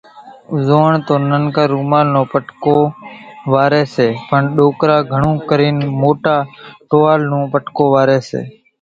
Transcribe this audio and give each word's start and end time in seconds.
زوئاڻ 0.65 0.93
تو 1.07 1.13
ننڪا 1.29 1.63
رومال 1.73 2.07
نو 2.13 2.21
پٽڪو 2.31 2.77
واريَ 3.51 3.83
سي، 3.95 4.07
پڻ 4.29 4.41
ڏوڪرا 4.57 4.97
گھڻون 5.13 5.35
ڪرين 5.49 5.77
موٽا 6.01 6.35
ٽووال 6.89 7.21
نو 7.31 7.39
پٽڪو 7.53 7.85
واريَ 7.95 8.17
سي۔ 8.29 8.41